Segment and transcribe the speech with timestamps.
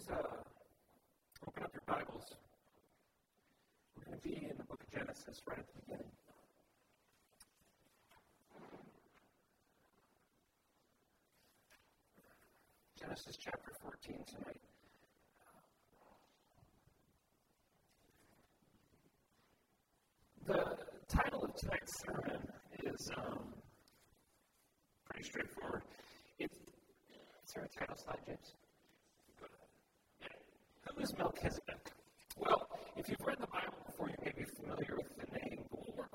[0.00, 0.22] please uh,
[1.46, 2.34] open up your Bibles.
[3.96, 6.12] We're going to be in the book of Genesis right at the beginning.
[12.98, 14.60] Genesis chapter 14 tonight.
[20.46, 20.76] The
[21.08, 22.42] title of tonight's sermon
[22.84, 23.54] is um,
[25.08, 25.82] pretty straightforward.
[26.38, 28.59] It's, is there a title slide, James?
[30.98, 31.12] It's
[34.40, 34.60] it's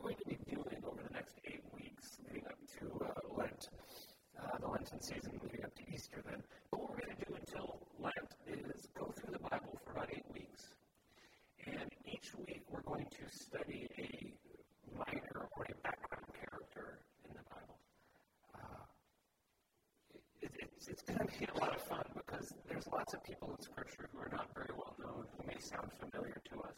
[0.02, 3.70] going to be doing over the next eight weeks, leading up to uh, Lent,
[4.40, 7.80] uh, the Lenten season, leading up to Easter, then, what we're going to do until
[8.00, 10.76] Lent is go through the Bible for about eight weeks,
[11.66, 14.34] and each week we're going to study a
[14.98, 17.78] writer or a particular character in the Bible.
[18.54, 18.86] Uh,
[20.42, 22.05] it's it's kind of you a lot of fun
[22.46, 25.58] because there's lots of people in Scripture who are not very well known, who may
[25.60, 26.76] sound familiar to us,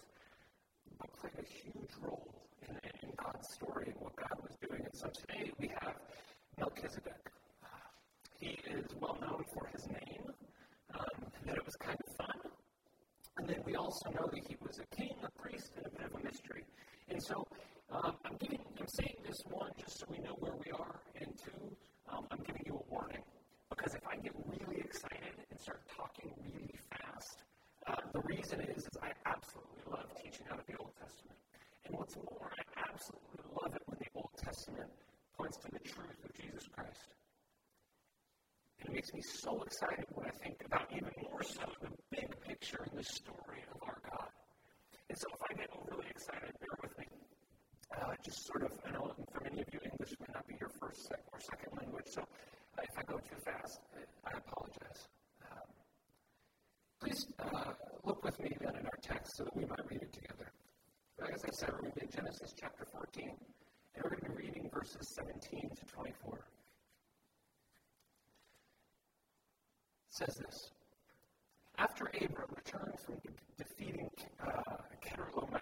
[0.99, 2.33] but played a huge role
[2.67, 4.81] in, in God's story and what God was doing.
[4.83, 5.95] And so today we have
[6.59, 7.31] Melchizedek.
[8.39, 10.23] He is well known for his name,
[10.93, 12.51] um, that it was kind of fun.
[13.37, 16.05] And then we also know that he was a king, a priest, and a bit
[16.05, 16.63] of a mystery.
[17.09, 17.45] And so
[17.91, 21.27] um, I'm giving, I'm saying this one just so we know where we are, and
[21.37, 21.75] two,
[22.11, 23.23] um, I'm giving you a warning.
[23.69, 27.43] Because if I get really excited and start talking really fast,
[27.87, 29.11] uh, the reason is, is I
[29.47, 31.39] absolutely love teaching out of the Old Testament.
[31.85, 34.91] And what's more, I absolutely love it when the Old Testament
[35.39, 37.15] points to the truth of Jesus Christ.
[38.79, 42.27] And it makes me so excited when I think about even more so the big
[42.43, 44.31] picture and the story of our God.
[45.07, 47.07] And so if I get overly excited, bear with me.
[47.95, 50.71] Uh, just sort of, I know for many of you, English may not be your
[50.75, 52.21] first or second language, so
[52.83, 53.79] if I go too fast,
[54.27, 55.07] I apologize.
[55.47, 55.71] Um,
[56.99, 57.71] please uh,
[58.03, 58.51] look with me
[59.35, 60.51] so that we might read it together.
[61.33, 63.29] As I said, we're going to be in Genesis chapter 14,
[63.95, 66.33] and we're going to be reading verses 17 to 24.
[66.35, 66.43] It
[70.09, 70.71] says this
[71.77, 74.09] After Abram returned from de- defeating
[74.45, 75.61] uh, Kedorlaomer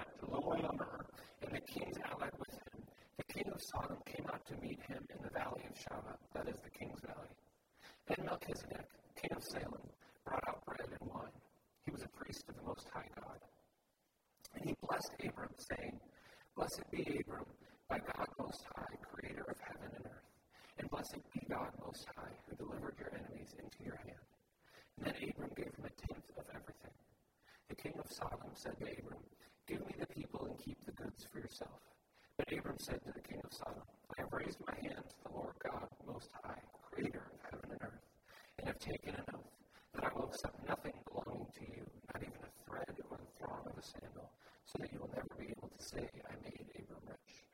[1.42, 2.84] and the kings allied with him,
[3.18, 6.48] the king of Sodom came out to meet him in the valley of Shaveh, that
[6.48, 7.32] is the king's valley.
[8.08, 9.88] Then Melchizedek, king of Salem,
[10.26, 11.32] brought out bread and wine.
[11.86, 13.40] He was a priest of the Most High God.
[14.66, 16.00] He blessed Abram, saying,
[16.58, 17.46] Blessed be Abram,
[17.88, 20.26] by God Most High, creator of heaven and earth.
[20.80, 24.26] And blessed be God Most High, who delivered your enemies into your hand.
[24.98, 26.98] And then Abram gave him a tenth of everything.
[27.70, 29.22] The king of Sodom said to Abram,
[29.68, 31.78] Give me the people and keep the goods for yourself.
[32.36, 33.86] But Abram said to the king of Sodom,
[34.18, 37.82] I have raised my hand to the Lord God Most High, creator of heaven and
[37.86, 38.06] earth,
[38.58, 39.54] and have taken an oath
[39.94, 43.62] that I will accept nothing belonging to you, not even a thread or the thong
[43.70, 44.32] of a sandal,
[44.66, 47.46] so that you will never be able to say, I made Abram rich.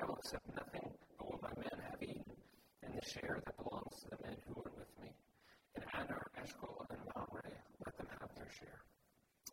[0.00, 2.36] I will accept nothing but what my men have eaten,
[2.82, 5.12] and the share that belongs to the men who went with me.
[5.76, 7.52] And Aner, Eshcol, and Mamre,
[7.84, 8.80] let them have their share.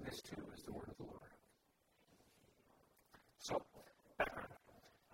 [0.03, 1.31] This too is the word of the Lord.
[3.39, 3.59] So,
[4.17, 4.55] background.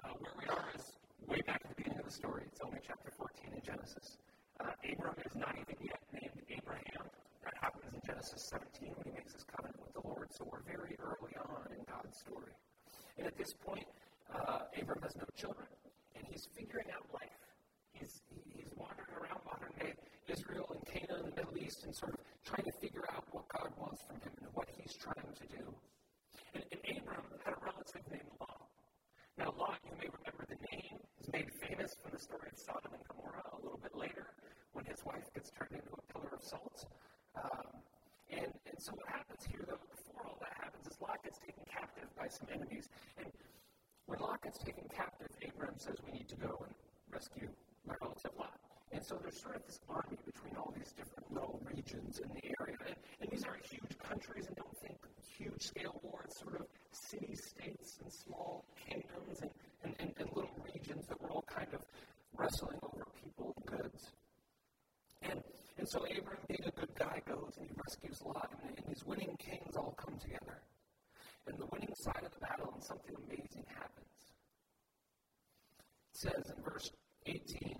[0.05, 0.93] Uh, where we are is
[1.27, 2.43] way back at the beginning of the story.
[2.47, 4.17] It's only chapter 14 in Genesis.
[4.61, 7.03] Uh, Abram is not even yet named Abraham.
[7.43, 10.31] That happens in Genesis 17 when he makes his covenant with the Lord.
[10.31, 11.18] So we're very early
[12.09, 12.53] God's story.
[13.17, 13.85] And at this point,
[14.33, 15.67] uh, Abram has no children,
[16.15, 17.37] and he's figuring out life.
[17.93, 19.93] He's, he's wandering around modern day
[20.25, 23.45] Israel and Canaan and the Middle East and sort of trying to figure out what
[23.49, 25.65] God wants from him and what he's trying to do.
[26.57, 28.65] And, and Abram had a relative named Lot.
[29.37, 32.93] Now, Lot, you may remember the name, is made famous from the story of Sodom
[32.97, 34.33] and Gomorrah a little bit later
[34.73, 36.89] when his wife gets turned into a pillar of salt.
[37.37, 37.69] Um,
[38.33, 42.07] and, so what happens here, though, before all that happens, is Lot gets taken captive
[42.15, 42.87] by some enemies.
[43.19, 43.27] And
[44.07, 46.73] when Lot gets taken captive, Abraham says, We need to go and
[47.11, 47.49] rescue
[47.85, 48.55] my relative Lot.
[48.91, 52.43] And so there's sort of this army between all these different little regions in the
[52.59, 52.79] area.
[52.87, 54.95] And, and these aren't huge countries, and don't think
[55.27, 56.23] huge scale war.
[56.25, 59.51] It's sort of city states and small kingdoms and,
[59.83, 61.81] and, and, and little regions that were all kind of
[62.35, 64.11] wrestling over people and goods.
[65.21, 65.43] And,
[65.79, 69.05] and so Abram, being a good guy, goes and he rescues Lot, and, and these
[69.05, 70.59] winning kings all come together.
[71.47, 74.11] And the winning side of the battle, and something amazing happens.
[76.11, 76.91] It says in verse
[77.25, 77.79] 18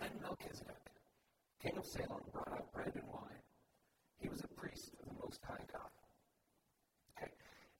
[0.00, 0.88] Then Melchizedek,
[1.62, 3.44] king of Salem, brought out bread and wine.
[4.18, 5.92] He was a priest of the Most High God.
[7.12, 7.30] Okay,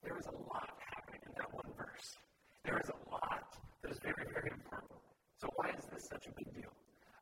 [0.04, 2.16] there is a lot happening in that one verse.
[2.64, 3.48] There is a lot
[3.82, 5.00] that is very, very important.
[5.40, 6.70] So, why is this such a big deal?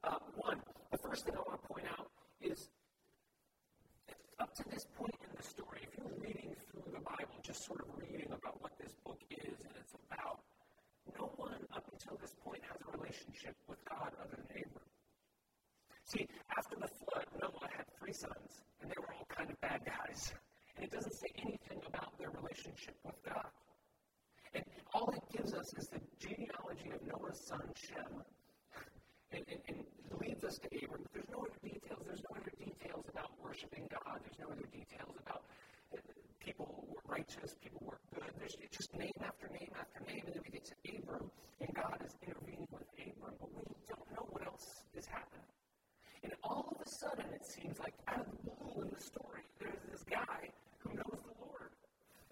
[0.04, 0.58] Uh, one,
[0.90, 2.10] the first thing I want to point out
[2.40, 2.68] is
[4.40, 7.80] up to this point in the story, if you're reading through the Bible, just sort
[7.80, 10.42] of reading about what this book is and it's about,
[11.18, 14.90] no one up until this point has a relationship with God other than Abram.
[16.04, 16.26] See,
[16.58, 20.32] after the flood, Noah had three sons, and they were all kind of bad guys.
[20.74, 23.44] And it doesn't say anything about their relationship with God.
[24.54, 24.64] And
[24.94, 28.24] all it gives us is the genealogy of Noah's son Shem,
[29.32, 29.78] and, and, and
[30.20, 31.02] leads us to Abram.
[31.02, 32.00] But there's no other details.
[32.06, 34.20] There's no other details about worshiping God.
[34.24, 35.42] There's no other details about
[35.92, 35.98] uh,
[36.40, 38.30] people were righteous, people were good.
[38.38, 41.30] There's just name after name after name, and then we get to Abram,
[41.60, 45.46] and God is intervening with Abram, but we don't know what else is happening.
[46.22, 49.42] And all of a sudden, it seems like out of the blue in the story,
[49.58, 51.70] there's this guy who knows the Lord.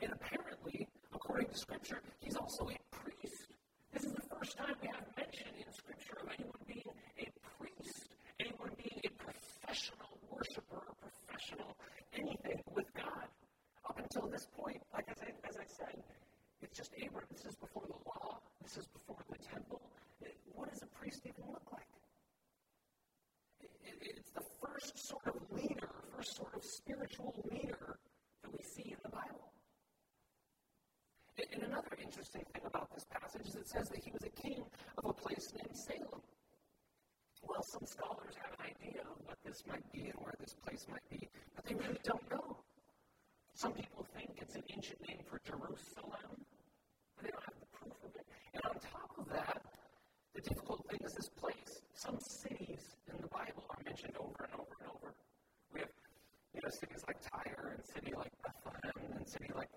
[0.03, 3.50] And apparently, according to Scripture, he's also a priest.
[3.93, 6.89] This is the first time we have mention in Scripture of anyone being
[8.40, 11.76] anyone being a professional worshiper, a professional
[12.16, 13.28] anything with God.
[13.88, 16.02] Up until this point, like as I, as I said,
[16.62, 17.26] it's just Abram.
[17.32, 18.38] This is before the law.
[18.62, 19.81] This is before the temple.
[20.20, 21.88] It, what does a priest even look like?
[23.60, 27.98] It, it, it's the first sort of leader, first sort of spiritual leader
[28.43, 29.52] that we see in the Bible.
[31.52, 34.62] And another interesting thing about this passage is it says that he was a king
[34.98, 36.20] of a place named Salem.
[37.60, 40.88] Well, some scholars have an idea of what this might be and where this place
[40.88, 42.56] might be, but they really don't know.
[43.52, 47.92] Some people think it's an ancient name for Jerusalem, but they don't have the proof
[48.00, 48.24] of it.
[48.56, 49.60] And on top of that,
[50.32, 51.84] the difficult thing is this place.
[51.92, 55.12] Some cities in the Bible are mentioned over and over and over.
[55.76, 55.92] We have
[56.56, 59.68] you know, cities like Tyre and city like Bethlehem and city like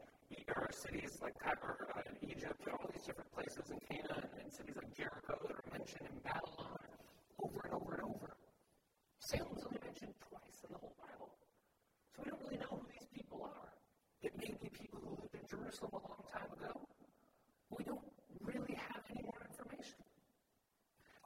[0.56, 4.80] or cities like Tyre uh, Egypt, and all these different places in Canaan, and cities
[4.80, 6.83] like Jericho that are mentioned in Babylon
[7.74, 8.30] and over and over.
[9.18, 11.34] Salem's only mentioned twice in the whole Bible.
[12.14, 13.70] So we don't really know who these people are.
[14.22, 16.86] It may be people who lived in Jerusalem a long time ago.
[17.74, 18.06] We don't
[18.46, 19.98] really have any more information.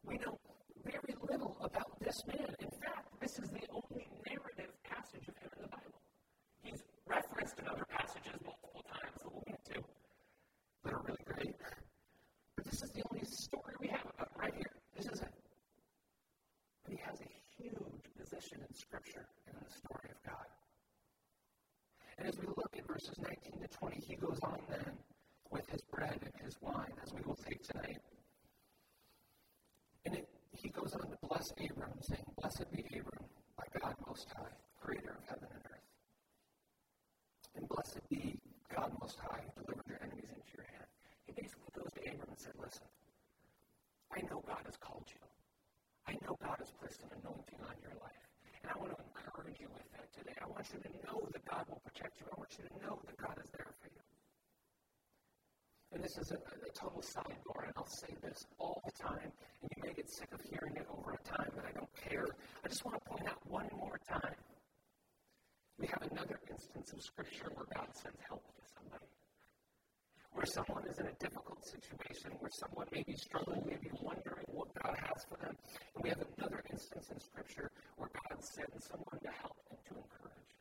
[0.05, 0.39] We know
[0.85, 2.47] very little about this man.
[2.63, 5.99] In fact, this is the only narrative passage of him in the Bible.
[6.63, 9.83] He's referenced in other passages multiple times that we'll get to
[10.85, 11.55] that are really great.
[12.55, 14.71] But this is the only story we have about right here.
[14.95, 15.35] This is it.
[16.87, 20.47] But he has a huge position in Scripture and in the story of God.
[22.17, 24.91] And as we look at verses 19 to 20, he goes on then
[25.51, 27.99] with his bread and his wine, as we will take tonight.
[30.05, 34.27] And it, he goes on to bless Abram, saying, Blessed be Abram by God Most
[34.35, 34.51] High,
[34.81, 35.87] creator of heaven and earth.
[37.55, 38.39] And blessed be
[38.73, 40.87] God Most High, who delivered your enemies into your hand.
[41.27, 42.87] He basically goes to Abram and said, Listen,
[44.11, 45.23] I know God has called you.
[46.07, 48.23] I know God has placed an anointing on your life.
[48.63, 50.35] And I want to encourage you with that today.
[50.43, 52.27] I want you to know that God will protect you.
[52.31, 54.03] I want you to know that God is there for you.
[55.91, 59.71] And this is a, a total sidebar, and I'll say this all the time, and
[59.75, 62.27] you may get sick of hearing it over a time, but I don't care.
[62.63, 64.35] I just want to point out one more time
[65.79, 69.05] we have another instance of Scripture where God sends help to somebody.
[70.33, 74.73] Where someone is in a difficult situation, where someone may be struggling, maybe wondering what
[74.81, 75.53] God has for them.
[75.93, 79.93] And we have another instance in Scripture where God sends someone to help and to
[80.01, 80.56] encourage.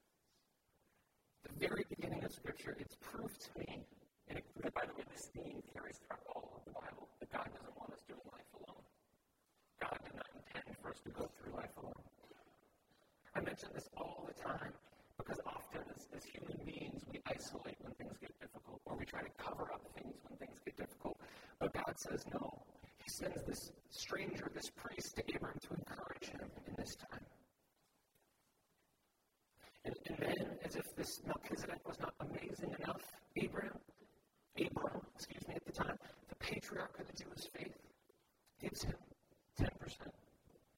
[1.46, 3.86] The very beginning of Scripture, it's proof to me,
[4.28, 7.46] and it, by the way, this theme carries throughout all of the Bible, that God
[7.54, 8.82] doesn't want us doing life alone.
[9.80, 12.02] God did not intend for us to go through life alone.
[13.36, 14.72] I mention this all the time
[15.18, 19.22] because often, as, as human beings, we isolate when things get difficult, or we try
[19.22, 21.16] to cover up things when things get difficult.
[21.60, 22.50] But God says no.
[22.98, 27.24] He sends this stranger, this priest, to Abram to encourage him in this time.
[29.84, 30.18] And, and
[30.66, 33.02] as if this Melchizedek was not amazing enough,
[33.38, 33.78] Abram,
[34.58, 35.96] Abram, excuse me, at the time,
[36.28, 37.78] the patriarch of the Jewish faith,
[38.60, 38.98] gives him
[39.60, 39.70] 10%,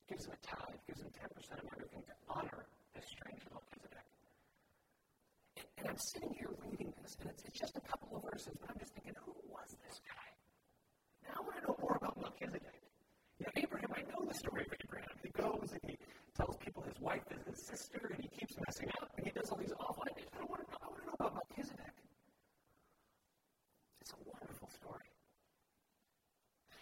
[0.09, 4.05] gives him a tithe, gives him 10% of everything to honor this stranger Melchizedek.
[5.79, 8.69] And I'm sitting here reading this, and it's, it's just a couple of verses, but
[8.69, 10.29] I'm just thinking, who was this guy?
[11.25, 12.78] Now I want to know more about Melchizedek.
[13.39, 15.15] You know, Abraham, I know the story of Abraham.
[15.23, 15.97] He goes and he
[16.37, 19.51] tells people his wife is his sister, and he keeps messing up, and he does
[19.51, 20.27] all these awful things.
[20.35, 21.95] I want to know, I want to know about Melchizedek.
[24.01, 25.07] It's a wonderful story.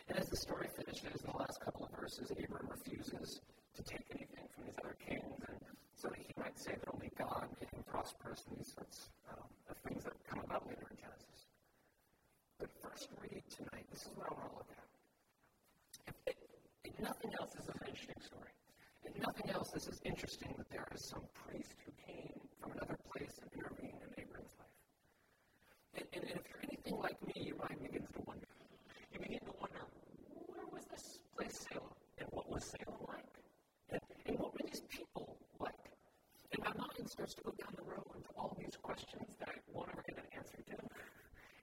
[0.08, 3.40] And as the story finishes in the last couple of verses, Abraham refuses
[3.76, 5.60] to take anything from these other kings, and
[5.92, 9.44] so that he might say that only God made him prosperous and these sorts um,
[9.68, 11.52] of things that come about later in Genesis.
[12.60, 14.95] But first read tonight, this is what I want to look at.
[17.00, 18.52] Nothing else, this is an interesting story.
[19.04, 22.96] If nothing else, this is interesting that there is some priest who came from another
[23.12, 24.80] place and intervened in Abram's life.
[25.94, 28.48] And, and, and if you're anything like me, your mind begins to wonder.
[29.12, 29.84] You begin to wonder,
[30.48, 31.92] where was this place Salem?
[32.16, 33.32] And what was Salem like?
[33.92, 35.84] And, and what were these people like?
[36.56, 39.58] And my mind starts to go down the road to all these questions that I
[39.68, 40.76] won't ever get an answer to.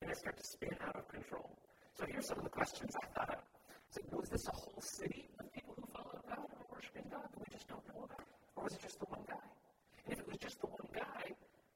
[0.02, 1.58] And I start to spin out of control.
[1.98, 3.53] So here's some of the questions I thought of.
[3.94, 7.30] So was this a whole city of people who followed God and were worshiping God
[7.30, 8.26] that we just don't know about?
[8.58, 9.46] Or was it just the one guy?
[10.02, 11.30] And if it was just the one guy,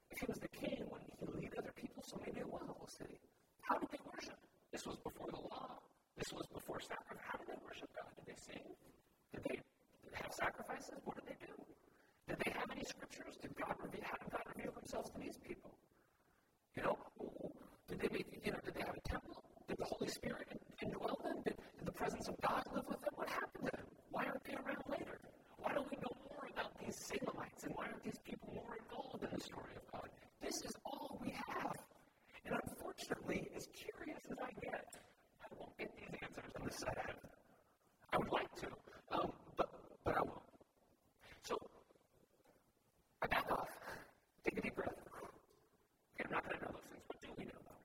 [0.10, 2.74] if he was the king, wouldn't he lead other people so maybe it was a
[2.74, 3.22] whole city?
[3.62, 4.34] How did they worship?
[4.74, 5.78] This was before the law.
[6.18, 7.22] This was before sacrifice.
[7.22, 8.10] How did they worship God?
[8.18, 8.66] Did they sing?
[9.38, 9.58] Did they
[10.18, 10.98] have sacrifices?
[11.06, 11.54] What did they do?
[12.34, 13.38] Did they have any scriptures?
[13.46, 14.02] Did God reveal?
[14.02, 15.70] How did God reveal Himself to these people?
[16.74, 16.98] You know,
[17.86, 18.26] did they make?
[18.42, 19.38] You know, did they have a temple?
[19.68, 20.48] Did the Holy Spirit
[20.82, 21.42] indwell them?
[21.44, 23.14] Did, did the presence of God live with them?
[23.16, 23.88] What happened to them?
[24.12, 25.20] Why aren't they around later?
[25.60, 29.24] Why don't we know more about these Salemites and why aren't these people more involved
[29.24, 30.08] in the story of God?
[30.42, 31.76] This is all we have.
[32.46, 34.88] And unfortunately, as curious as I get,
[35.44, 37.28] I won't get these answers on this side of heaven.
[38.14, 38.68] I would like to,
[39.12, 39.68] um, but
[40.06, 40.48] but I won't.
[41.44, 41.60] So
[43.22, 43.68] I back off,
[44.46, 44.96] take a deep breath.
[44.96, 47.04] Okay, I'm not going to know those things.
[47.12, 47.84] What do we know though?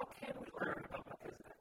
[0.00, 1.60] How can we learn about Melchizedek?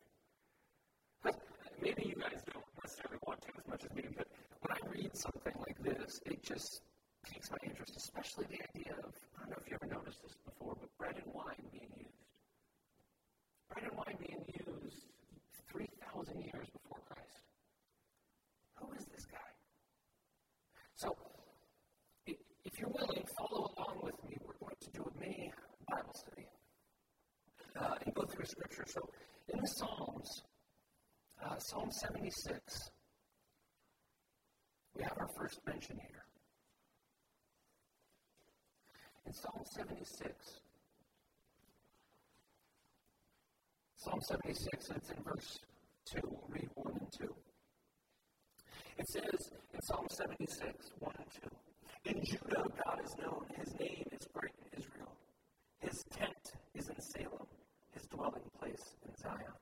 [1.24, 1.40] Because
[1.82, 4.28] maybe you guys don't necessarily want to as much as me, but
[4.62, 5.54] when I read something
[6.10, 6.82] this, it just
[7.24, 10.36] piques my interest, especially the idea of I don't know if you ever noticed this
[10.46, 12.26] before, but bread and wine being used.
[13.70, 15.06] Bread and wine being used
[15.72, 17.46] 3,000 years before Christ.
[18.78, 19.50] Who is this guy?
[20.96, 21.16] So,
[22.26, 24.38] if you're willing, follow along with me.
[24.46, 25.52] We're going to do a mini
[25.90, 26.48] Bible study
[27.80, 28.86] uh, and go through Scripture.
[28.88, 29.02] So,
[29.54, 30.44] in the Psalms,
[31.44, 32.90] uh, Psalm 76,
[35.00, 36.26] we have our first mention here.
[39.26, 40.28] In Psalm 76,
[43.96, 45.60] Psalm 76, it's in verse
[46.12, 46.20] 2.
[46.24, 47.34] We'll read 1 and 2.
[48.98, 49.40] It says
[49.74, 51.32] in Psalm 76, 1 and
[52.04, 55.16] 2, In Judah God is known, his name is great in Israel.
[55.80, 56.44] His tent
[56.76, 57.48] is in Salem,
[57.94, 59.56] his dwelling place in Zion.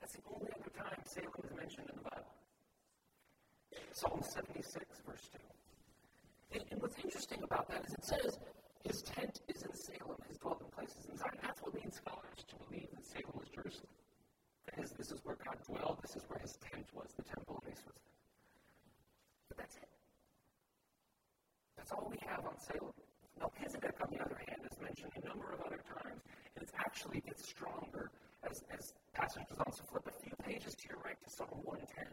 [0.00, 2.35] That's the only other time Salem is mentioned in the Bible.
[3.92, 5.28] Psalm 76, verse
[6.52, 6.60] 2.
[6.70, 8.38] And, what's interesting about that is it says,
[8.84, 11.38] his tent is in Salem, his dwelling place is in Zion.
[11.42, 13.90] That's what leads scholars to believe that Salem was Jerusalem.
[14.70, 17.60] That is, this is where God dwelled, this is where his tent was, the temple
[17.64, 17.98] place was.
[19.48, 19.90] But that's it.
[21.76, 22.94] That's all we have on Salem.
[23.38, 26.22] Melchizedek, on the other hand, is mentioned a number of other times,
[26.56, 28.10] and it actually gets stronger
[28.48, 29.72] as, as passage goes on.
[29.72, 32.06] So flip a few pages to your right to Psalm 110.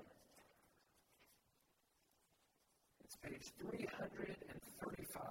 [3.03, 5.23] It's page 335.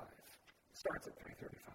[0.73, 1.75] Starts at 335.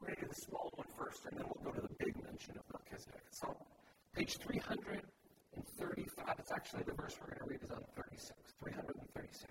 [0.00, 2.14] We're going to do the small one first, and then we'll go to the big
[2.22, 3.26] mention of Melchizedek.
[3.32, 3.56] So,
[4.14, 6.34] page 335.
[6.38, 8.32] It's actually the verse we're going to read is on 36.
[8.62, 9.50] 336.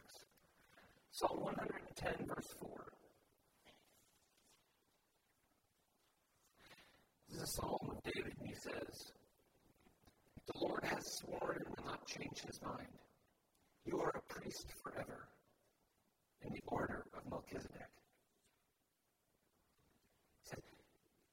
[1.12, 2.70] Psalm 110, verse 4.
[7.30, 9.12] This is a psalm of David, and he says,
[10.48, 12.88] The Lord has sworn and will not change his mind.
[13.86, 15.30] You are a priest forever
[16.42, 17.94] in the order of Melchizedek.
[20.42, 20.64] He says,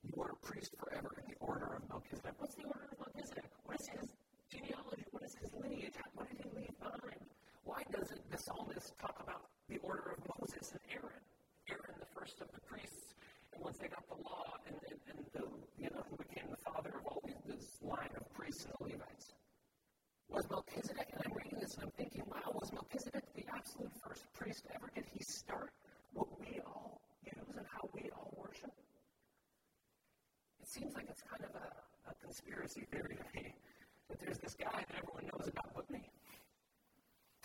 [0.04, 2.34] You are a priest forever in the order of Melchizedek.
[2.36, 3.48] What's the order of Melchizedek?
[3.64, 4.08] What is his
[4.52, 5.04] genealogy?
[5.12, 5.96] What is his lineage?
[6.14, 7.24] What did he leave behind?
[7.64, 11.24] Why doesn't the psalmist talk about the order of Moses and Aaron?
[11.70, 13.14] Aaron, the first of the priests,
[13.54, 15.44] and once they got the law, and, and, and the,
[15.80, 18.92] you know, who became the father of all these, this line of priests and the
[18.92, 19.32] Levites.
[20.32, 24.24] Was Melchizedek, and I'm reading this and I'm thinking, wow, was Melchizedek the absolute first
[24.32, 24.88] priest ever?
[24.94, 25.70] Did he start
[26.14, 28.72] what we all use and how we all worship?
[30.62, 31.68] It seems like it's kind of a,
[32.08, 33.52] a conspiracy theory to me
[34.08, 36.00] that there's this guy that everyone knows about but me.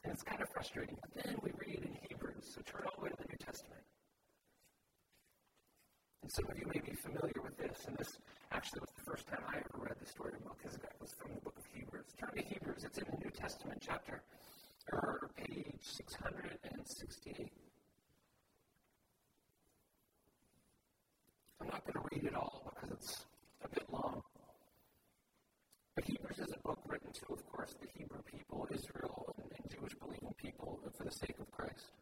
[0.05, 0.95] And it's kind of frustrating.
[1.01, 3.83] But then we read in Hebrews, so turn all the way to the New Testament.
[6.23, 8.15] And some of you may be familiar with this, and this
[8.51, 11.41] actually was the first time I ever read the story of Melchizedek was from the
[11.41, 12.07] book of Hebrews.
[12.83, 14.21] It's in the New Testament chapter,
[14.93, 17.51] or page 668.
[21.59, 23.25] I'm not going to read it all because it's
[23.63, 24.21] a bit long.
[25.95, 29.71] But Hebrews is a book written to, of course, the Hebrew people, Israel, and, and
[29.71, 31.93] Jewish believing people for the sake of Christ.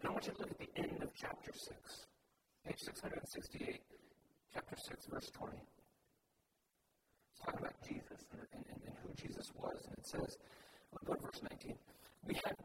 [0.00, 1.70] And I want you to look at the end of chapter 6,
[2.66, 3.80] page 668,
[4.52, 5.56] chapter 6, verse 20.
[7.44, 10.36] Talking about Jesus and, and, and who Jesus was, and it says,
[11.04, 11.74] go to verse 19.
[12.26, 12.56] We have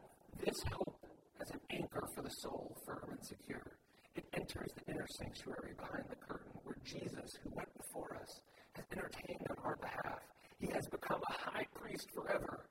[0.44, 1.00] this hope
[1.40, 3.76] as an anchor for the soul, firm and secure.
[4.14, 8.40] It enters the inner sanctuary behind the curtain where Jesus, who went before us,
[8.74, 10.20] has entertained on our behalf.
[10.58, 12.66] He has become a high priest forever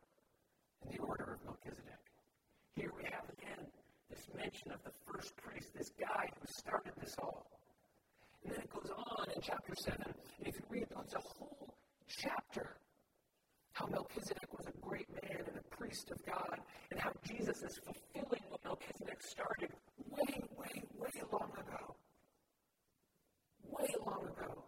[0.84, 2.02] in the order of Melchizedek.
[2.76, 3.66] Here we have again
[4.10, 7.46] this mention of the first priest, this guy who started this all.
[8.44, 10.02] And then it goes on in chapter 7.
[10.06, 11.74] And if you read, it's a whole
[12.08, 12.78] chapter
[13.76, 16.60] how Melchizedek was a great man and a priest of God,
[16.92, 19.70] and how Jesus is fulfilling what Melchizedek started
[20.10, 21.96] way, way, way long ago.
[23.68, 24.64] Way long ago.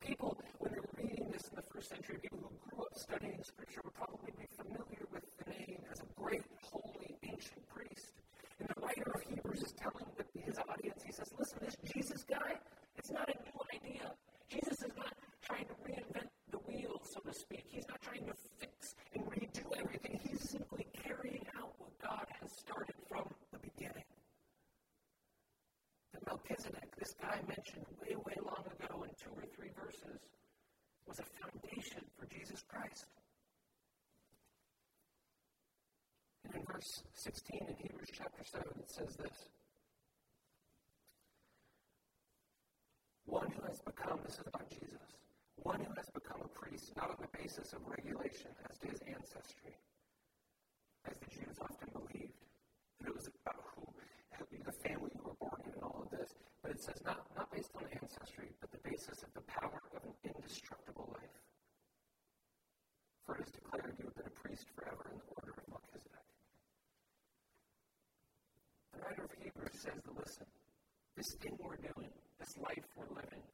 [0.00, 3.80] People, when they're reading this in the first century, people who grew up studying Scripture
[3.82, 8.14] would probably be familiar with the name as a great, holy, ancient priest.
[8.60, 10.06] And the writer of Hebrews is telling
[10.50, 12.58] his audience, he says, listen, this Jesus guy,
[12.96, 14.10] it's not a new idea.
[14.48, 17.64] Jesus is not trying to reinvent the wheel, so to speak.
[17.70, 20.18] He's not trying to fix and redo everything.
[20.22, 24.04] He's simply carrying out what God has started from the beginning.
[26.12, 30.20] The Melchizedek, this guy mentioned way, way long ago in two or three verses,
[31.06, 33.04] was a foundation for Jesus Christ.
[36.44, 39.52] And in verse 16 in Hebrews chapter 7, it says this
[43.26, 45.04] One who has become, this is about Jesus,
[45.60, 49.04] one who has become a priest not on the basis of regulation as to his
[49.04, 49.76] ancestry,
[51.04, 52.40] as the Jews often believed,
[53.00, 53.84] that it was about who,
[54.64, 57.50] the family you were born in and all of this, but it says not, not
[57.50, 61.36] based on ancestry, but the basis of the power of an indestructible life.
[63.24, 66.26] For it is declared you have been a priest forever in the order of Melchizedek.
[68.92, 70.46] The writer of Hebrews says that listen,
[71.16, 73.44] this thing we're doing, this life we're living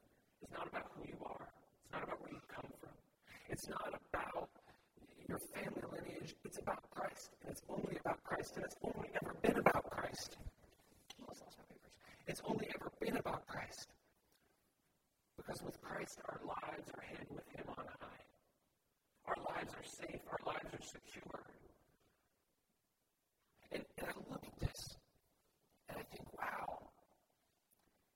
[0.43, 1.47] is not about who you are.
[1.83, 2.95] It's not about where you come from.
[3.49, 4.49] It's not about
[5.29, 6.35] your family lineage.
[6.43, 7.31] It's about Christ.
[7.43, 8.55] And it's only about Christ.
[8.55, 10.37] And it's only ever been about Christ.
[12.27, 13.87] It's only ever been about Christ.
[15.37, 18.23] Because with Christ, our lives are hid with Him on high.
[19.27, 20.21] Our lives are safe.
[20.29, 21.43] Our lives are secure.
[23.71, 24.97] And, and I look at this
[25.89, 26.79] and I think, wow,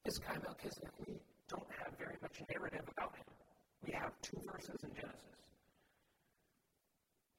[0.04, 3.26] this guy Melchizedek, we don't have very much narrative about him.
[3.86, 5.42] We have two verses in Genesis.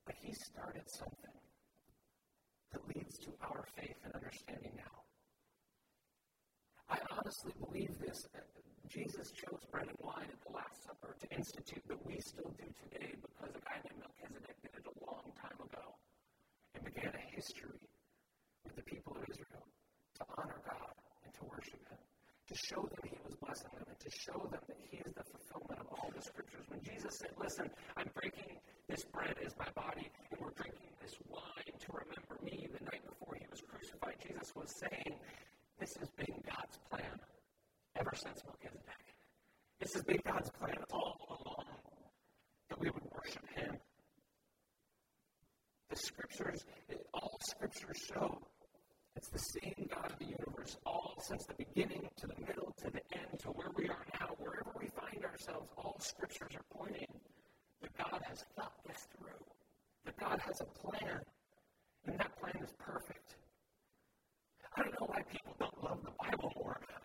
[0.06, 1.36] But he started something
[2.72, 5.01] that leads to our faith and understanding now.
[6.92, 8.28] I honestly believe this.
[8.36, 8.44] That
[8.88, 12.68] Jesus chose bread and wine at the Last Supper to institute that we still do
[12.84, 15.96] today because a guy named Melchizedek did it a long time ago
[16.76, 17.80] and began a history
[18.68, 19.64] with the people of Israel
[20.20, 20.92] to honor God
[21.24, 22.02] and to worship Him
[22.52, 25.24] to show them he was blessing them and to show them that he is the
[25.24, 26.68] fulfillment of all the scriptures.
[26.68, 31.16] When Jesus said, Listen, I'm breaking this bread as my body, and we're drinking this
[31.32, 35.16] wine to remember me the night before he was crucified, Jesus was saying,
[35.80, 37.16] This has been God's plan
[38.22, 39.02] since Melchizedek.
[39.80, 41.66] This has been God's plan all along
[42.68, 43.76] that we would worship him.
[45.90, 46.64] The scriptures,
[47.12, 48.38] all scriptures show
[49.16, 52.90] it's the same God of the universe, all since the beginning to the middle to
[52.90, 57.12] the end to where we are now, wherever we find ourselves, all scriptures are pointing
[57.82, 59.44] that God has thought this through,
[60.06, 61.20] that God has a plan,
[62.06, 63.36] and that plan is perfect.
[64.76, 66.52] I don't know why people don't love the Bible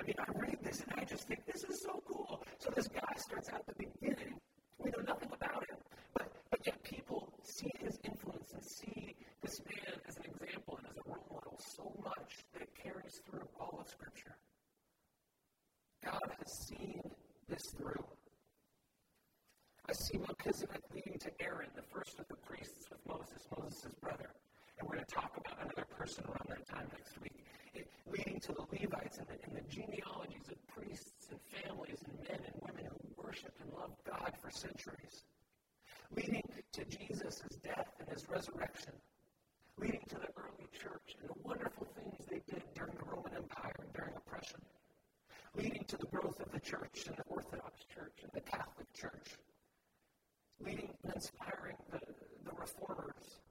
[0.08, 0.26] more.
[0.26, 2.44] I I read this and I just think this is so cool.
[2.60, 4.40] So this guy starts out at the beginning.
[4.80, 5.78] We know nothing about him,
[6.14, 10.88] but but yet people see his influence and see this man as an example and
[10.90, 14.36] as a role model so much that it carries through all of Scripture.
[16.04, 17.02] God has seen
[17.50, 18.06] this through.
[19.90, 24.30] I see Melchizedek leading to Aaron, the first of the priests with Moses, Moses' brother.
[24.78, 27.27] And we're going to talk about another person around that time next week.
[28.10, 32.40] Leading to the Levites and the, and the genealogies of priests and families and men
[32.46, 35.24] and women who worshiped and loved God for centuries.
[36.16, 38.94] Leading to Jesus' death and his resurrection.
[39.78, 43.76] Leading to the early church and the wonderful things they did during the Roman Empire
[43.80, 44.60] and during oppression,
[45.56, 49.38] leading to the growth of the church and the Orthodox Church and the Catholic Church,
[50.60, 52.00] leading and inspiring the,
[52.46, 53.42] the reformers,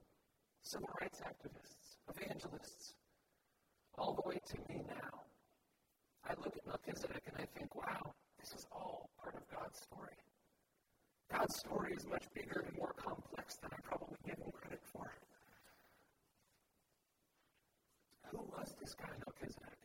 [0.63, 2.93] civil rights activists, evangelists,
[3.97, 5.21] all the way to me now.
[6.25, 10.17] I look at Melchizedek and I think, wow, this is all part of God's story.
[11.31, 15.11] God's story is much bigger and more complex than I probably give him credit for.
[18.31, 19.79] Who was this guy Melchizedek?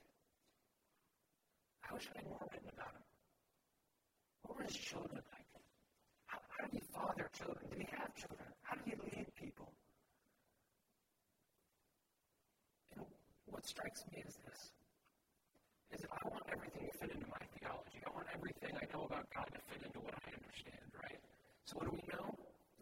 [1.81, 3.07] How should I more written about him?
[4.43, 5.47] What were his children like?
[6.27, 7.65] How, how did he father children?
[7.71, 8.49] Did he have children?
[8.63, 9.71] How did he lead people?
[12.97, 13.07] And
[13.63, 14.75] what strikes me is this
[15.95, 18.03] is that I want everything to fit into my theology.
[18.03, 21.23] I want everything I know about God to fit into what I understand, right?
[21.63, 22.27] So what do we know?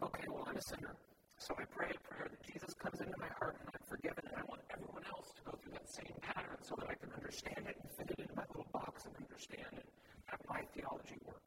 [0.01, 0.97] Okay, well, I'm a sinner.
[1.37, 4.41] So I pray a prayer that Jesus comes into my heart and I'm forgiven, and
[4.41, 7.69] I want everyone else to go through that same pattern so that I can understand
[7.69, 9.85] it and fit it into my little box and understand and
[10.33, 11.45] have my theology work.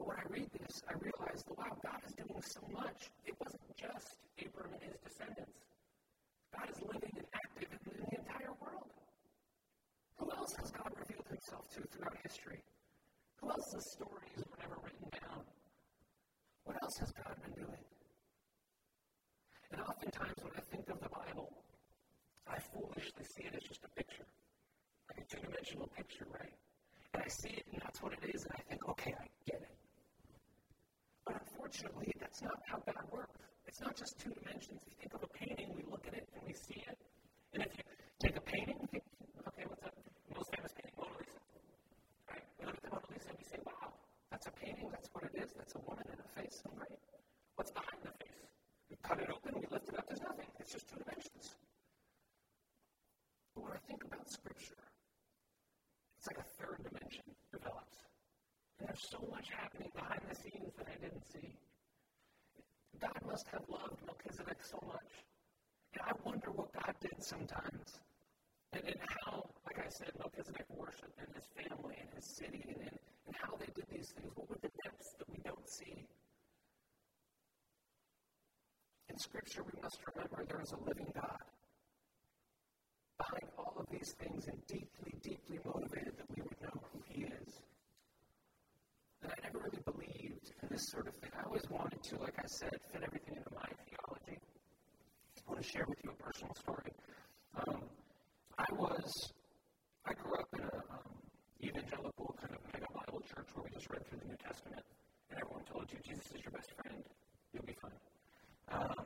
[0.00, 3.12] But when I read this, I realize that wow, God is doing so much.
[3.28, 5.69] It wasn't just Abram and his descendants.
[6.56, 8.90] God is living and active in, the entire world.
[10.18, 12.62] Who else has God revealed himself to throughout history?
[13.40, 15.44] Who else's stories were never written down?
[16.64, 17.84] What else has God been doing?
[19.72, 21.50] And oftentimes when I think of the Bible,
[22.48, 24.26] I foolishly see it as just a picture,
[25.08, 26.54] like a two dimensional picture, right?
[27.14, 29.62] And I see it and that's what it is, and I think, okay, I get
[29.62, 29.76] it.
[31.24, 33.49] But unfortunately, that's not how God works.
[33.70, 34.82] It's not just two dimensions.
[34.82, 36.98] If you think of a painting, we look at it and we see it.
[37.54, 37.86] And if you
[38.18, 39.06] take a painting, think,
[39.46, 39.94] okay, what's that
[40.34, 40.98] most famous painting?
[40.98, 41.38] Mona Lisa.
[42.26, 42.42] Right?
[42.58, 43.94] We look at the Mona Lisa and we say, wow,
[44.34, 46.98] that's a painting, that's what it is, that's a woman in a face, so great.
[47.54, 48.42] What's behind the face?
[48.90, 50.50] We cut it open, we lift it up, there's nothing.
[50.58, 51.54] It's just two dimensions.
[53.54, 54.82] But when I think about Scripture,
[56.18, 57.22] it's like a third dimension
[57.54, 58.02] develops.
[58.82, 61.54] And there's so much happening behind the scenes that I didn't see.
[63.00, 65.10] God must have loved Melchizedek so much.
[65.96, 67.88] And I wonder what God did sometimes.
[68.72, 72.76] And, and how, like I said, Melchizedek worshiped and his family and his city and,
[72.76, 74.30] and, and how they did these things.
[74.36, 76.06] What were the depths that we don't see?
[79.08, 81.42] In Scripture, we must remember there is a living God
[83.18, 87.24] behind all of these things and deeply, deeply motivated that we would know who He
[87.24, 87.50] is.
[89.22, 89.82] And I never really
[90.80, 91.30] this sort of thing.
[91.36, 94.40] I always wanted to, like I said, fit everything into my theology.
[94.40, 96.92] I want to share with you a personal story.
[97.52, 97.84] Um,
[98.56, 99.04] I was,
[100.08, 101.12] I grew up in a um,
[101.60, 104.80] evangelical kind of mega Bible church where we just read through the New Testament,
[105.28, 107.04] and everyone told you Jesus is your best friend,
[107.52, 108.00] you'll be fine.
[108.72, 109.04] Um,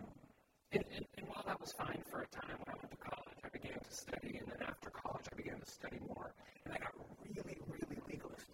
[0.79, 3.41] and, and, and while that was fine for a time, when I went to college,
[3.43, 6.31] I began to study, and then after college, I began to study more,
[6.67, 6.95] and I got
[7.27, 8.54] really, really legalistic.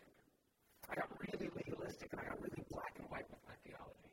[0.91, 4.11] I got really legalistic, and I got really black and white with my theology.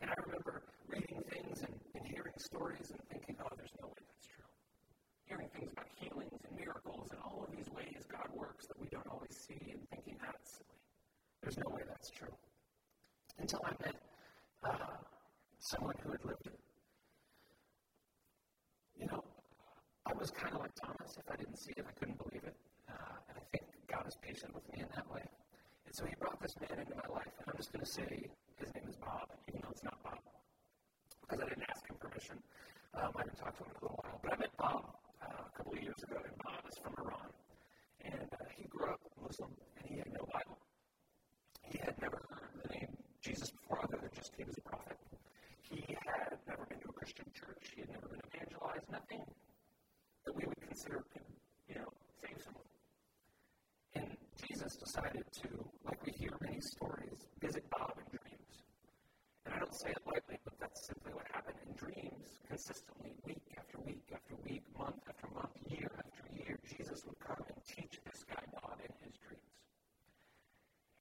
[0.00, 4.00] And I remember reading things and, and hearing stories and thinking, oh, there's no way
[4.00, 4.48] that's true.
[5.28, 8.88] Hearing things about healings and miracles and all of these ways God works that we
[8.88, 10.80] don't always see, and thinking that's silly.
[11.44, 12.32] There's no way that's true.
[13.38, 13.96] Until I met
[14.64, 14.96] uh,
[15.60, 16.60] someone who had lived it.
[18.96, 19.24] You know,
[20.06, 21.16] I was kind of like Thomas.
[21.16, 22.56] If I didn't see it, I couldn't believe it.
[22.88, 25.22] Uh, and I think God is patient with me in that way.
[25.90, 28.30] And so he brought this man into my life, and I'm just going to say
[28.62, 30.22] his name is Bob, even though it's not Bob,
[31.18, 32.38] because I didn't ask him permission.
[32.94, 34.20] Um, I haven't talked to him in a little while.
[34.22, 34.86] But I met Bob
[35.18, 37.26] uh, a couple of years ago, and Bob is from Iran.
[38.06, 40.62] And uh, he grew up Muslim, and he had no Bible.
[41.66, 44.94] He had never heard the name Jesus before, other than just he was a prophet.
[45.58, 47.74] He had never been to a Christian church.
[47.74, 48.86] He had never been evangelized.
[48.94, 49.26] Nothing
[50.22, 51.02] that we would consider
[51.66, 51.90] you know,
[52.22, 52.69] save someone.
[54.50, 55.48] Jesus decided to,
[55.86, 58.66] like we hear many stories, visit Bob in dreams.
[59.46, 63.46] And I don't say it lightly, but that's simply what happened in dreams consistently, week
[63.54, 66.58] after week after week, month after month, year after year.
[66.66, 69.54] Jesus would come and teach this guy Bob in his dreams.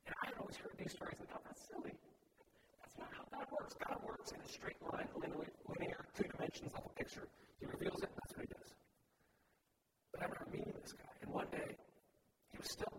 [0.06, 1.98] And I had always heard these stories and thought, that's silly
[2.86, 3.74] That's not how God works.
[3.82, 7.26] God works in a straight line, linear, two dimensions like a picture.
[7.58, 8.70] He reveals it, that's what he does.
[10.14, 11.74] But I remember meeting this guy, and one day
[12.54, 12.99] he was still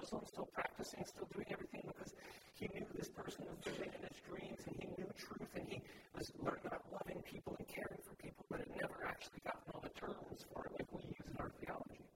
[0.00, 2.16] Muslim, still practicing, still doing everything because
[2.56, 5.84] he knew this person was living in his dreams and he knew truth and he
[6.16, 9.84] was learning about loving people and caring for people, but had never actually gotten all
[9.84, 12.08] the terms for it like we use in our theology.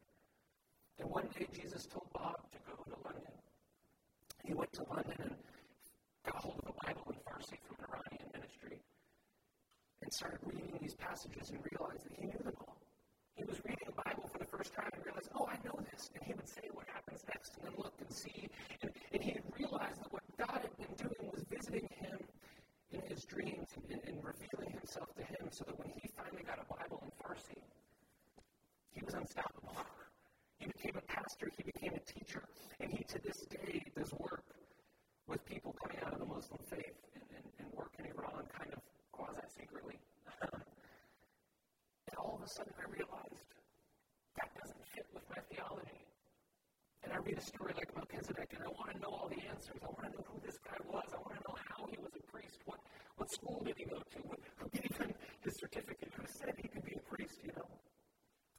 [0.97, 3.37] And one day Jesus told Bob to go to London.
[4.49, 5.37] He went to London and
[6.25, 8.81] got hold of a Bible in Farsi from an Iranian ministry
[10.01, 12.81] and started reading these passages and realized that he knew them all.
[13.37, 16.09] He was reading the Bible for the first time and realized, oh, I know this.
[16.14, 18.48] And he would say what happens next and look and see.
[18.83, 22.18] And, and he had realized that what God had been doing was visiting him
[22.92, 26.42] in his dreams and, and, and revealing himself to him so that when he finally
[26.44, 27.61] got a Bible in Farsi,
[28.92, 29.76] he was unstoppable.
[30.59, 32.44] He became a pastor, he became a teacher,
[32.80, 34.44] and he to this day does work
[35.26, 38.72] with people coming out of the Muslim faith and, and, and work in Iran kind
[38.72, 38.80] of
[39.12, 39.98] quasi secretly.
[40.52, 43.50] and all of a sudden I realized
[44.37, 46.04] that doesn't fit with my theology.
[47.04, 49.79] And I read a story like Melchizedek and I want to know all the answers.
[49.79, 51.07] I want to know who this guy was.
[51.14, 52.59] I want to know how he was a priest.
[52.66, 52.83] What,
[53.14, 54.18] what school did he go to?
[54.27, 55.14] What, who gave him
[55.46, 56.11] his certificate?
[56.18, 57.70] Who said he could be a priest, you know?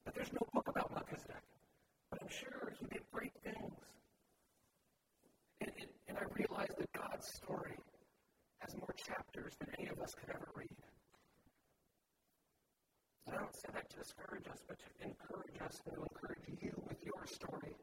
[0.08, 1.44] But there's no book about Melchizedek.
[2.08, 3.76] But I'm sure he did great things.
[5.60, 7.76] And, and, and I realized that God's story
[8.64, 10.80] has more chapters than any of us could ever read.
[13.28, 16.48] And I don't say that to discourage us, but to encourage us and to encourage
[16.64, 17.76] you with your story.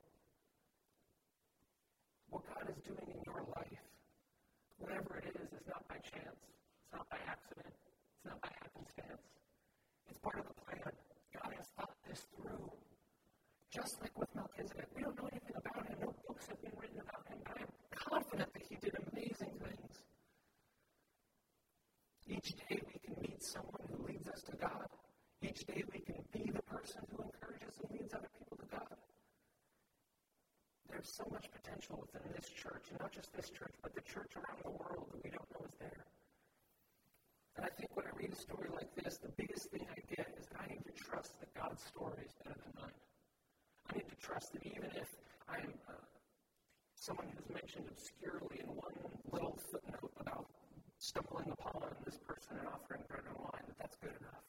[2.62, 3.82] God is doing in your life,
[4.78, 6.38] whatever it is, is not by chance.
[6.46, 7.74] It's not by accident.
[7.74, 9.26] It's not by happenstance.
[10.06, 10.94] It's part of the plan.
[11.34, 12.70] God has thought this through.
[13.74, 16.06] Just like with Melchizedek, we don't know anything about him.
[16.06, 19.54] No books have been written about him, but I am confident that he did amazing
[19.58, 19.94] things.
[22.30, 24.86] Each day we can meet someone who leads us to God.
[25.42, 29.01] Each day we can be the person who encourages and leads other people to God.
[30.92, 34.36] There's so much potential within this church, and not just this church, but the church
[34.36, 36.04] around the world that we don't know is there.
[37.56, 40.28] And I think when I read a story like this, the biggest thing I get
[40.36, 43.00] is that I need to trust that God's story is better than mine.
[43.88, 45.08] I need to trust that even if
[45.48, 45.96] I'm uh,
[46.94, 48.96] someone who's mentioned obscurely in one
[49.32, 50.46] little footnote about
[51.00, 54.44] stumbling upon this person and offering bread and wine, that that's good enough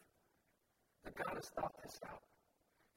[1.04, 2.22] that God has thought this out.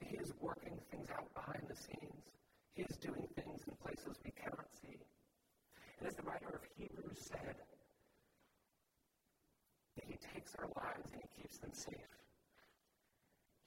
[0.00, 2.30] That He is working things out behind the scenes.
[2.74, 5.00] He is doing things in places we cannot see.
[5.98, 7.56] And as the writer of Hebrews said,
[9.96, 12.12] that He takes our lives and He keeps them safe.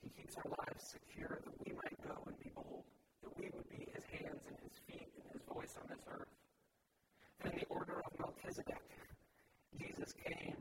[0.02, 2.84] He keeps our lives secure that we might go and be bold,
[3.22, 6.32] that we would be His hands and His feet and His voice on this earth.
[7.42, 8.86] And in the order of Melchizedek,
[9.78, 10.56] Jesus came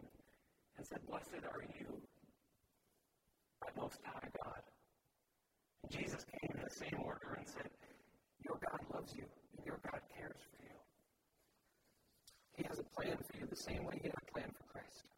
[0.78, 2.02] and said, Blessed are you
[3.62, 4.64] my most High God.
[5.84, 7.70] And Jesus came in the same order and said,
[8.46, 9.26] Your God loves you,
[9.58, 10.59] and your God cares for you.
[12.96, 15.10] Plan for you the same way He had a plan for Christ.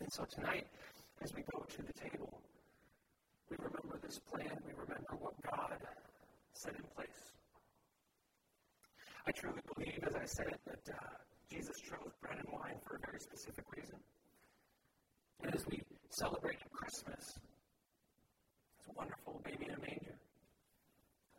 [0.00, 0.66] And so tonight,
[1.22, 2.40] as we go to the table,
[3.50, 5.78] we remember this plan, we remember what God
[6.52, 7.32] set in place.
[9.26, 11.06] I truly believe, as I said, that uh,
[11.50, 13.96] Jesus chose bread and wine for a very specific reason.
[15.42, 17.36] And as we celebrate Christmas.
[18.78, 20.16] It's a wonderful baby in a manger.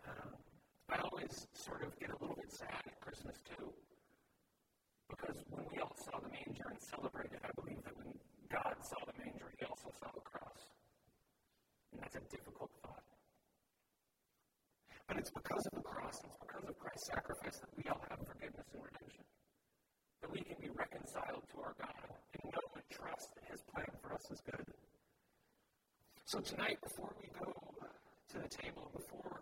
[0.08, 0.30] Um,
[0.89, 3.73] I always sort of get a little bit sad at Christmas too,
[5.18, 8.14] because when we all saw the manger and celebrated, I believe that when
[8.54, 10.62] God saw the manger, He also saw the cross,
[11.92, 13.04] and that's a difficult thought.
[15.08, 18.20] But it's because of the cross, it's because of Christ's sacrifice that we all have
[18.28, 19.24] forgiveness and redemption.
[20.22, 23.90] That we can be reconciled to our God and know and trust that His plan
[24.04, 24.66] for us is good.
[26.26, 29.42] So tonight, before we go to the table, before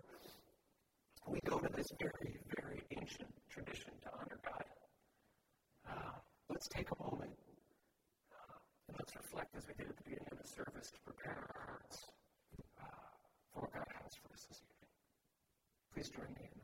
[1.27, 4.63] we go to this very, very ancient tradition to honor God,
[5.89, 6.15] uh,
[6.49, 7.35] let's take a moment
[8.31, 11.37] uh, and let's reflect as we did at the beginning of the service to prepare
[11.37, 12.11] our hearts
[12.79, 13.09] uh,
[13.53, 14.91] for what God has for us this evening.
[15.93, 16.54] Please join me